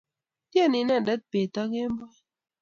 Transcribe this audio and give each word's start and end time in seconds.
Tyenei 0.51 0.81
inendet 0.81 1.21
peet 1.31 1.55
ak 1.61 1.69
kemboi 1.73 2.13